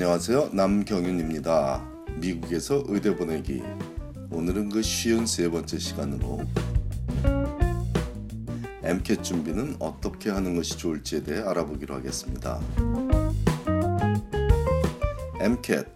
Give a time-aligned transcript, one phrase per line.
[0.00, 0.50] 안녕하세요.
[0.52, 1.84] 남경윤입니다.
[2.20, 3.64] 미국에서 의대 보내기.
[4.30, 6.42] 오늘은 그 쉬운 세 번째 시간으로
[8.84, 12.60] MCAT 준비는 어떻게 하는 것이 좋을지에 대해 알아보기로 하겠습니다.
[15.40, 15.90] MCAT,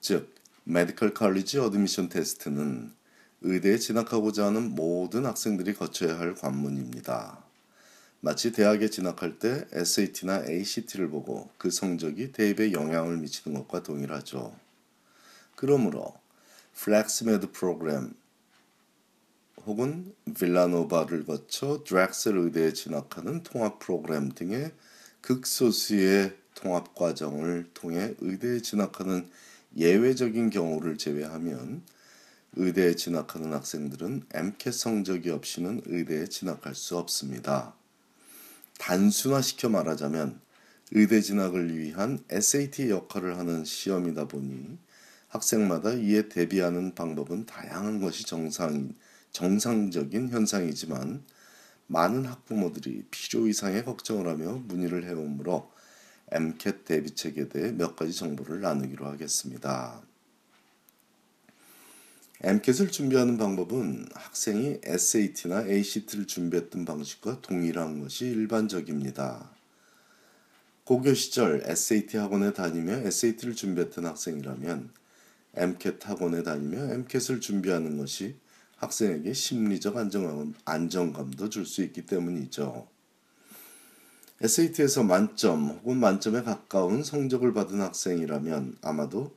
[0.00, 0.34] 즉
[0.66, 2.90] Medical College Admission Test는
[3.42, 7.47] 의대에 진학하고자 하는 모든 학생들이 거쳐야 할 관문입니다.
[8.20, 14.56] 마치 대학에 진학할 때 SAT나 ACT를 보고 그 성적이 대입에 영향을 미치는 것과 동일하죠.
[15.54, 16.14] 그러므로
[16.74, 18.12] FlexMed 프로그램
[19.66, 24.72] 혹은 빌라노바를 거쳐 드렉셀 의대에 진학하는 통합 프로그램 등의
[25.20, 29.28] 극소수의 통합 과정을 통해 의대에 진학하는
[29.76, 31.82] 예외적인 경우를 제외하면
[32.56, 37.77] 의대에 진학하는 학생들은 MCAT 성적이 없이는 의대에 진학할 수 없습니다.
[38.78, 40.40] 단순화시켜 말하자면
[40.92, 44.78] 의대 진학을 위한 SAT 역할을 하는 시험이다 보니
[45.28, 48.94] 학생마다 이에 대비하는 방법은 다양한 것이 정상,
[49.32, 51.24] 정상적인 현상이지만
[51.86, 55.70] 많은 학부모들이 필요 이상의 걱정을 하며 문의를 해오므로
[56.30, 60.07] MCAT 대비책에 대해 몇 가지 정보를 나누기로 하겠습니다.
[62.40, 69.50] MCAT을 준비하는 방법은 학생이 SAT나 ACT를 준비했던 방식과 동일한 것이 일반적입니다.
[70.84, 74.90] 고교 시절 SAT 학원에 다니며 SAT를 준비했던 학생이라면
[75.56, 78.36] MCAT 학원에 다니며 MCAT을 준비하는 것이
[78.76, 82.86] 학생에게 심리적 안정감, 안정감도 줄 수 있기 때문이죠.
[84.40, 89.36] SAT에서 만점 혹은 만점에 가까운 성적을 받은 학생이라면 아마도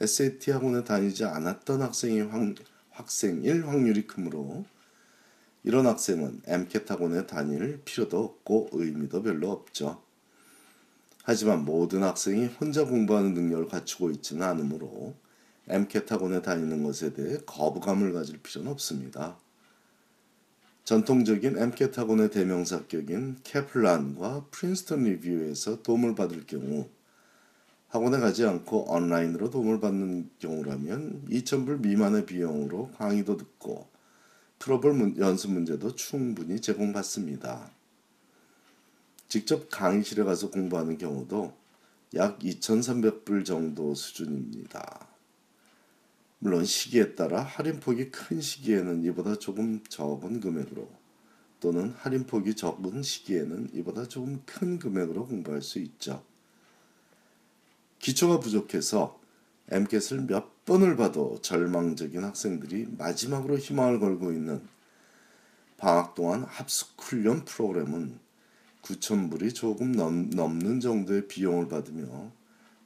[0.00, 2.54] SAT 학원에 다니지 않았던 학생이 확,
[2.90, 4.64] 학생일 확률이 크므로
[5.62, 10.02] 이런 학생은 MCAT 학원에 다닐 필요도 없고 의미도 별로 없죠.
[11.22, 15.14] 하지만 모든 학생이 혼자 공부하는 능력을 갖추고 있지는 않으므로
[15.68, 19.36] MCAT 학원에 다니는 것에 대해 거부감을 가질 필요는 없습니다.
[20.84, 26.88] 전통적인 MCAT 학원의 대명사격인 캐플란과 프린스턴 리뷰에서 도움을 받을 경우
[27.90, 33.88] 학원에 가지 않고 온라인으로 도움을 받는 경우라면 2,000불 미만의 비용으로 강의도 듣고
[34.60, 37.72] 풀어볼 연습 문제도 충분히 제공받습니다.
[39.26, 41.52] 직접 강의실에 가서 공부하는 경우도
[42.14, 45.08] 약 2,300불 정도 수준입니다.
[46.38, 50.88] 물론 시기에 따라 할인폭이 큰 시기에는 이보다 조금 적은 금액으로
[51.58, 56.29] 또는 할인폭이 적은 시기에는 이보다 조금 큰 금액으로 공부할 수 있죠.
[58.00, 59.20] 기초가 부족해서
[59.70, 64.62] MCAT을 몇 번을 봐도 절망적인 학생들이 마지막으로 희망을 걸고 있는
[65.76, 68.18] 방학 동안 합숙 훈련 프로그램은
[68.82, 72.32] 9,000불이 조금 넘, 넘는 정도의 비용을 받으며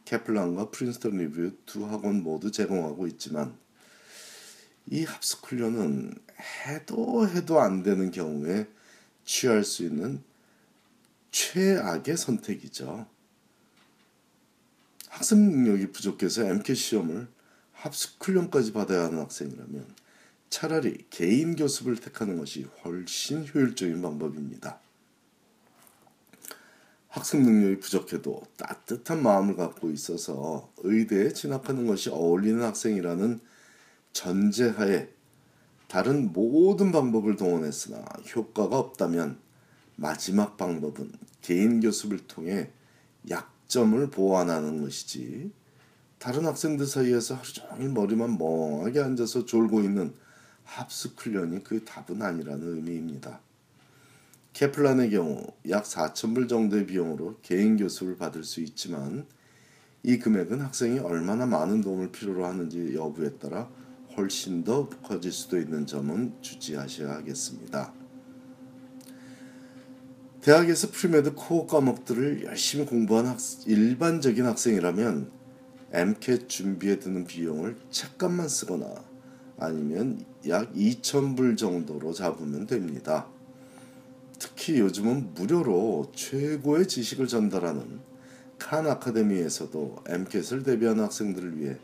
[0.04, 3.56] 캐플란과 프린스턴 리뷰 두 학원 모두 제공하고 있지만
[4.86, 6.14] 이 합숙 훈련은
[6.66, 8.66] 해도 해도 안 되는 경우에
[9.25, 10.22] 취할 수 있는
[11.31, 13.13] 최악의 선택이죠.
[15.24, 17.28] 학습 능력이 부족해서 MCAT 시험을
[17.72, 19.86] 합숙 훈련까지 받아야 하는 학생이라면
[20.50, 24.80] 차라리 개인 교습을 택하는 것이 훨씬 효율적인 방법입니다.
[27.08, 33.40] 학습 능력이 부족해도 따뜻한 마음을 갖고 있어서 의대에 진학하는 것이 어울리는 학생이라는
[34.12, 35.08] 전제하에
[35.88, 38.04] 다른 모든 방법을 동원했으나
[38.36, 39.38] 효과가 없다면
[39.96, 42.72] 마지막 방법은 개인 교습을 통해
[43.30, 45.50] 약 점을 보완하는 것이지
[46.20, 50.14] 다른 학생들 사이에서 하루 종일 머리만 멍하게 앉아서 졸고 있는
[50.62, 53.40] 합숙 훈련이 그 답은 아니라는 의미입니다.
[54.52, 59.26] 케플란의 경우 약 4천불 정도의 비용으로 개인 교습을 받을 수 있지만
[60.04, 63.68] 이 금액은 학생이 얼마나 많은 도움을 필요로 하는지 여부에 따라
[64.16, 67.92] 훨씬 더 커질 수도 있는 점은 주지하셔야 하겠습니다.
[70.44, 75.31] 대학에서 pre-med core 과목들을 열심히 공부한 학, 일반적인 학생이라면
[75.91, 78.94] MCAT 준비에 드는 비용을 책값만 쓰거나
[79.58, 83.26] 아니면 약 2,000불 정도로 잡으면 됩니다.
[84.38, 88.00] 특히 요즘은 무료로 최고의 지식을 전달하는
[88.58, 91.79] 칸 아카데미에서도 MCAT을 대비하는 학생들을 위해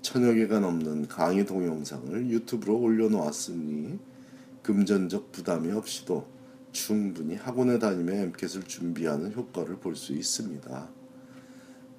[0.00, 3.98] 천여 개가 넘는 강의 동영상을 유튜브로 올려놓았으니
[4.62, 6.39] 금전적 부담이 없이도
[6.72, 10.88] 충분히 학원에 다니며 엠켓을 준비하는 효과를 볼 수 있습니다.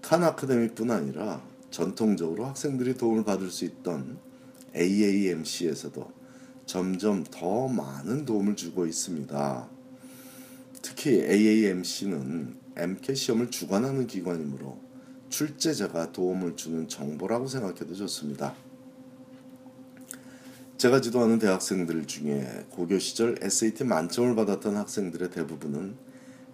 [0.02, 4.18] 칸 아카데미뿐 아니라 전통적으로 학생들이 도움을 받을 수 있던
[4.76, 6.12] AAMC에서도
[6.66, 9.70] 점점 더 많은 도움을 주고 있습니다.
[10.82, 14.80] 특히 AAMC는 MCAT 시험을 주관하는 기관이므로
[15.30, 18.56] 출제자가 도움을 주는 정보라고 생각해도 좋습니다.
[20.82, 25.96] 제가 지도하는 대학생들 중에 고교 시절 SAT 만점을 받았던 학생들의 대부분은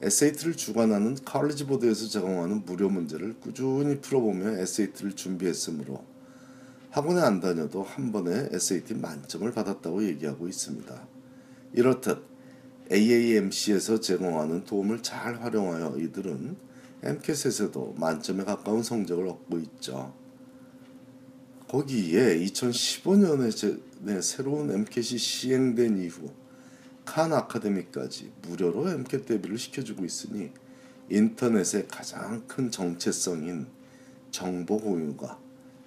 [0.02, 6.04] SAT를 주관하는 칼리지 보드에서 제공하는 무료 문제를 꾸준히 풀어보며 SAT를 준비했으므로
[6.90, 11.08] 학원에 안 다녀도 한 번에 SAT 만점을 받았다고 얘기하고 있습니다.
[11.72, 12.22] 이렇듯
[12.92, 16.58] AAMC에서 제공하는 도움을 잘 활용하여 이들은
[17.02, 20.27] MCAT에서도 만점에 가까운 성적을 얻고 있죠.
[21.68, 26.32] 거기에 2015년에 새로운 MCAT이 시행된 이후
[27.04, 30.52] 칸 아카데미까지 무료로 MCAT 대비를 시켜주고 있으니
[31.10, 33.68] 인터넷의 가장 큰 정체성인
[34.32, 35.38] 정보 공유가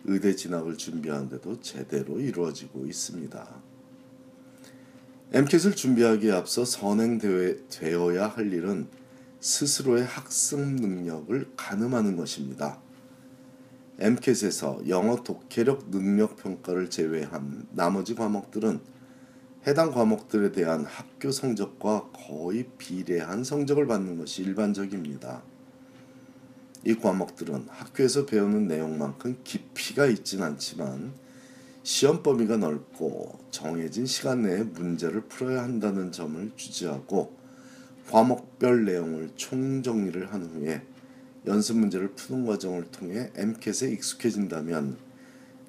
[0.05, 3.63] 의대 진학을 준비하는데도 제대로 이루어지고 있습니다.
[5.33, 8.89] MCAT을 준비하기에 앞서 선행되어야 할 일은
[9.41, 12.83] 스스로의 학습 능력을 가늠하는 것입니다.
[14.01, 18.81] MCAT에서 영어 독해력 능력 평가를 제외한 나머지 과목들은
[19.67, 25.43] 해당 과목들에 대한 학교 성적과 거의 비례한 성적을 받는 것이 일반적입니다.
[26.87, 31.13] 이 과목들은 학교에서 배우는 내용만큼 깊이가 있진 않지만
[31.83, 37.37] 시험 범위가 넓고 정해진 시간 내에 문제를 풀어야 한다는 점을 주지하고
[38.11, 40.87] 과목별 내용을 총정리를 한 후에
[41.47, 44.99] 연습 문제를 푸는 과정을 통해 MCAT에 익숙해진다면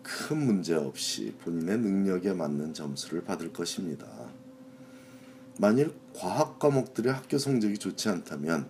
[0.03, 4.07] 큰 문제 없이 본인의 능력에 맞는 점수를 받을 것입니다.
[5.57, 8.69] 만일 과학 과목들의 학교 성적이 좋지 않다면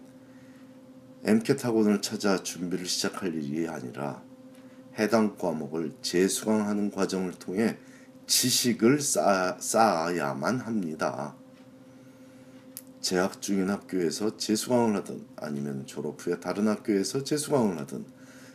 [1.24, 4.22] MCAT 학원을 찾아 준비를 시작할 일이 아니라
[5.00, 7.78] 해당 과목을 재수강하는 과정을 통해
[8.28, 11.36] 지식을 쌓아, 쌓아야만 합니다.
[13.02, 18.06] 재학 중인 학교에서 재수강을 하든 아니면 졸업 후에 다른 학교에서 재수강을 하든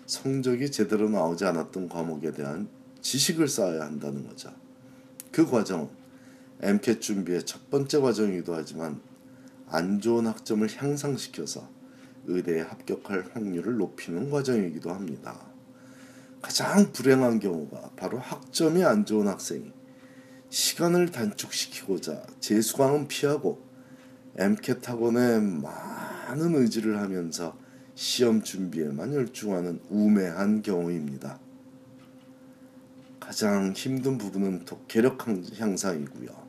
[0.06, 2.68] 성적이 제대로 나오지 않았던 과목에 대한
[3.00, 4.52] 지식을 쌓아야 한다는 거죠.
[5.32, 5.88] 그 과정은
[6.62, 9.00] MCAT 준비의 첫 번째 과정이기도 하지만
[9.68, 11.68] 안 좋은 학점을 향상시켜서
[12.26, 15.38] 의대에 합격할 확률을 높이는 과정이기도 합니다.
[16.40, 19.72] 가장 불행한 경우가 바로 학점이 안 좋은 학생이
[20.50, 23.65] 시간을 단축시키고자 재수강은 피하고
[24.38, 27.56] MCAT 학원에 많은 의지를 하면서
[27.94, 31.40] 시험 준비에만 열중하는 우매한 경우입니다.
[33.18, 36.46] 가장 힘든 부분은 독해력 향상이고요.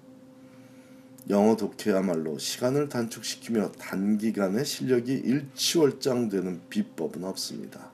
[1.29, 7.91] 영어 독해야말로 시간을 단축시키며 단기간에 실력이 일치월장되는 비법은 없습니다.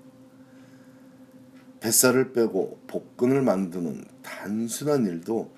[1.80, 5.52] 뱃살을 빼고 복근을 만드는 단순한 일도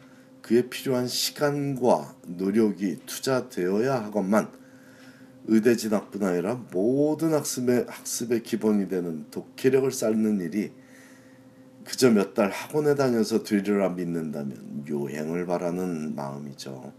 [0.46, 4.52] 그에 필요한 시간과 노력이 투자되어야 하건만
[5.46, 10.72] 의대 진학뿐 아니라 모든 학습의 학습의 기본이 되는 독해력을 쌓는 일이
[11.84, 16.94] 그저 몇 달 학원에 다녀서 되리라 믿는다면 요행을 바라는 마음이죠.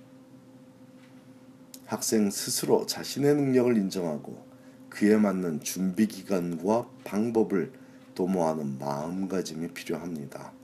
[1.85, 4.45] 학생 스스로 자신의 능력을 인정하고
[4.89, 7.71] 그에 맞는 준비 기간과 방법을
[8.17, 10.56] 도모하는 마음가짐이 필요합니다.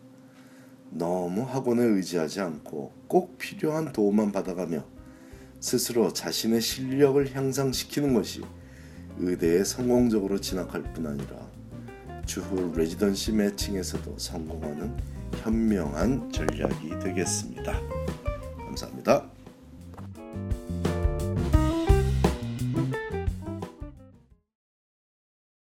[0.94, 4.84] 너무 학원에 의지하지 않고 꼭 필요한 도움만 받아가며
[5.58, 8.42] 스스로 자신의 실력을 향상시키는 것이
[9.18, 11.50] 의대에 성공적으로 진학할 뿐 아니라
[12.26, 14.96] 주후 레지던시 매칭에서도 성공하는
[15.42, 17.72] 현명한 전략이 되겠습니다.
[18.58, 19.31] 감사합니다.